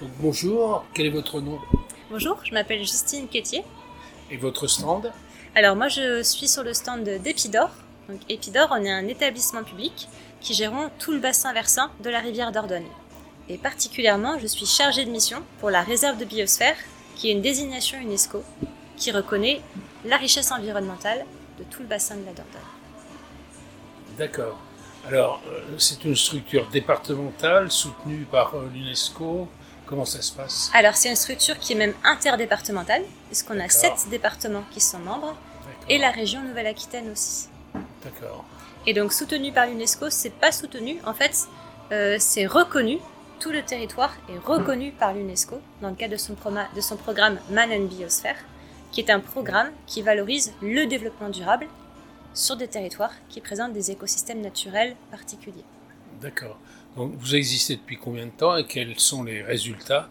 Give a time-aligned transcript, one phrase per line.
[0.00, 1.58] Donc, bonjour, quel est votre nom?
[2.10, 3.64] Bonjour, je m'appelle Justine Quétier.
[4.30, 5.10] Et votre stand?
[5.54, 7.70] Alors moi je suis sur le stand d'Epidor.
[8.10, 10.06] Donc Epidor, on est un établissement public
[10.42, 12.88] qui gérons tout le bassin versant de la rivière Dordogne.
[13.48, 16.76] Et particulièrement, je suis chargée de mission pour la réserve de biosphère,
[17.14, 18.42] qui est une désignation UNESCO
[18.98, 19.62] qui reconnaît
[20.04, 21.24] la richesse environnementale
[21.58, 22.60] de tout le bassin de la Dordogne.
[24.18, 24.58] D'accord.
[25.08, 29.48] Alors, euh, c'est une structure départementale soutenue par euh, l'UNESCO.
[29.86, 34.08] Comment ça se passe Alors, c'est une structure qui est même interdépartementale, puisqu'on a sept
[34.10, 35.36] départements qui sont membres,
[35.88, 37.48] et la région Nouvelle-Aquitaine aussi.
[38.02, 38.44] D'accord.
[38.86, 41.46] Et donc, soutenu par l'UNESCO, c'est pas soutenu, en fait,
[41.92, 42.98] euh, c'est reconnu.
[43.38, 46.34] Tout le territoire est reconnu par l'UNESCO dans le cadre de son,
[46.74, 48.36] de son programme Man and Biosphere,
[48.90, 51.68] qui est un programme qui valorise le développement durable
[52.34, 55.64] sur des territoires qui présentent des écosystèmes naturels particuliers.
[56.20, 56.58] D'accord.
[56.96, 60.08] Donc vous existez depuis combien de temps et quels sont les résultats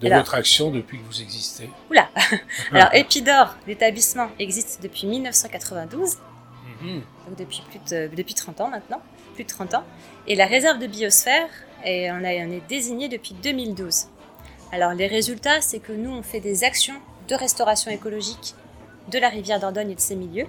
[0.00, 1.68] de votre action depuis que vous existez?
[1.90, 2.08] Oula
[2.72, 6.16] Alors Epidor, l'établissement, existe depuis 1992,
[6.82, 7.02] mhm.
[7.26, 9.00] donc depuis plus de depuis 30 ans maintenant,
[9.34, 9.84] plus de 30 ans.
[10.26, 11.48] Et la réserve de biosphère,
[11.84, 14.08] et on, a, on est désigné depuis 2012.
[14.70, 18.54] Alors les résultats, c'est que nous, on fait des actions de restauration écologique
[19.10, 20.46] de la rivière Dordogne et de ses milieux.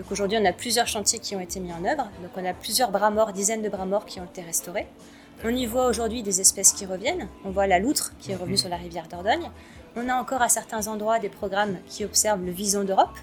[0.00, 2.08] Donc aujourd'hui, on a plusieurs chantiers qui ont été mis en œuvre.
[2.22, 4.86] Donc on a plusieurs bras morts, dizaines de bras morts qui ont été restaurés.
[5.44, 7.28] On y voit aujourd'hui des espèces qui reviennent.
[7.44, 8.56] On voit la loutre qui est revenue mhm.
[8.56, 9.50] sur la rivière Dordogne.
[9.96, 13.14] On a encore à certains endroits des programmes qui observent le vison d'Europe.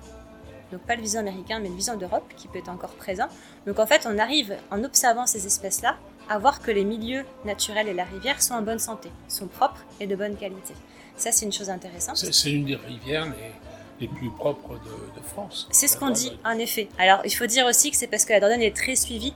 [0.71, 3.27] Donc pas le vison américain, mais le vison d'Europe qui peut être encore présent.
[3.65, 5.97] Donc en fait, on arrive en observant ces espèces-là
[6.29, 9.83] à voir que les milieux naturels et la rivière sont en bonne santé, sont propres
[9.99, 10.75] et de bonne qualité.
[11.15, 12.17] Ça, c'est une chose intéressante.
[12.17, 13.66] C'est une des rivières les
[14.05, 15.67] plus propres de, France.
[15.71, 16.87] C'est ce qu'on dit, en effet.
[16.99, 19.33] Alors, il faut dire aussi que c'est parce que la Dordogne est très suivie,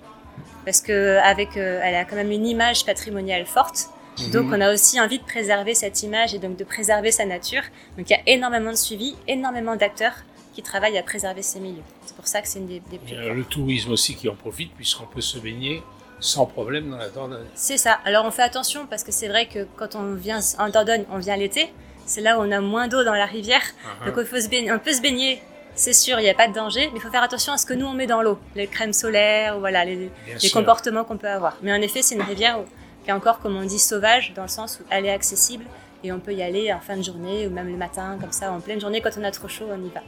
[0.66, 3.90] parce que avec, euh, elle a quand même une image patrimoniale forte.
[4.20, 4.32] Mhm.
[4.32, 7.64] Donc, on a aussi envie de préserver cette image et donc de préserver sa nature.
[7.98, 10.14] Donc, il y a énormément de suivi, énormément d'acteurs
[10.54, 11.84] qui travaillent à préserver ces milieux.
[12.06, 13.16] C'est pour ça que c'est une des, des plus.
[13.16, 15.82] Le tourisme aussi qui en profite, puisqu'on peut se baigner
[16.22, 17.48] sans problème dans la Dordogne.
[17.56, 18.00] C'est ça.
[18.06, 21.18] Alors, on fait attention parce que c'est vrai que quand on vient en Dordogne, on
[21.18, 21.74] vient l'été
[22.12, 23.62] c'est là où on a moins d'eau dans la rivière.
[23.62, 24.14] Uh-huh.
[24.14, 25.42] Donc faut se baigner, on peut se baigner,
[25.76, 27.66] c'est sûr, il n'y a pas de danger, mais il faut faire attention à ce
[27.66, 30.12] que nous on met dans l'eau, les crèmes solaires, voilà, les,
[30.54, 31.58] comportements qu'on peut avoir.
[31.62, 32.60] Mais en effet, c'est une rivière
[33.04, 35.66] qui est encore, comme on dit, sauvage, dans le sens où elle est accessible
[36.04, 38.52] et on peut y aller en fin de journée ou même le matin, comme ça,
[38.52, 40.02] en pleine journée, quand on a trop chaud, on y va.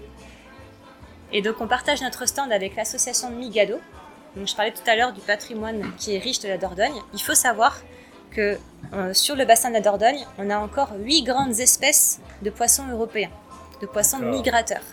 [1.31, 3.79] Et donc on partage notre stand avec l'association Migado.
[4.35, 6.99] Donc je parlais tout à l'heure du patrimoine qui est riche de la Dordogne.
[7.13, 7.79] Il faut savoir
[8.31, 8.57] que
[9.13, 13.31] sur le bassin de la Dordogne, on a encore huit grandes espèces de poissons européens,
[13.81, 14.83] de poissons migrateurs.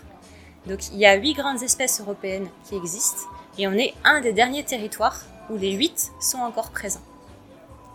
[0.66, 3.22] Donc il y a huit grandes espèces européennes qui existent
[3.58, 7.02] et on est un des derniers territoires où les huit sont encore présents.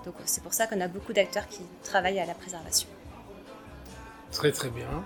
[0.04, 2.88] Donc c'est pour ça qu'on a beaucoup d'acteurs qui travaillent à la préservation.
[4.32, 5.04] Très très bien.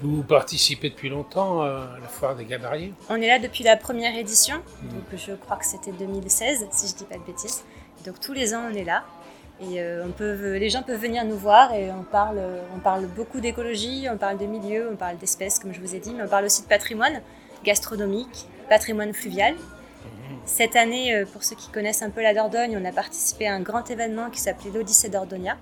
[0.00, 4.16] Vous participez depuis longtemps à la foire des Gabariers On est là depuis la première
[4.16, 4.88] édition, mmh.
[4.88, 7.62] donc je crois que c'était 2016 si je ne dis pas de bêtises.
[8.04, 9.04] Donc tous les ans on est là
[9.60, 12.40] et euh, on peut, les gens peuvent venir nous voir et on parle,
[12.74, 16.00] on parle beaucoup d'écologie, on parle de milieux, on parle d'espèces, comme je vous ai
[16.00, 17.20] dit, mais on parle aussi de patrimoine
[17.64, 19.54] gastronomique, patrimoine fluvial.
[20.44, 23.54] Cette année, euh, pour ceux qui connaissent un peu la Dordogne, on a participé à
[23.54, 25.56] un grand événement qui s'appelait l'Odyssée d'Ordonia,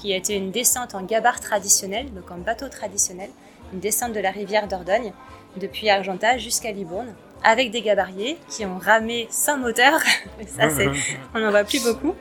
[0.00, 3.28] qui a été une descente en gabar traditionnel, donc en bateau traditionnel,
[3.72, 5.12] une descente de la rivière Dordogne
[5.56, 7.14] depuis Argentat jusqu'à Libourne,
[7.44, 10.00] avec des gabariers qui ont ramé sans moteur.
[10.46, 10.68] Ça,
[11.34, 12.14] on n'en voit plus beaucoup.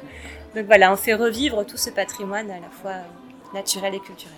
[0.57, 2.95] Donc voilà, on fait revivre tout ce patrimoine à la fois
[3.53, 4.33] naturel et culturel.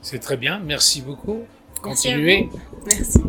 [0.00, 1.42] C'est très bien, merci beaucoup.
[1.82, 2.48] Continuez.
[2.86, 3.20] Merci.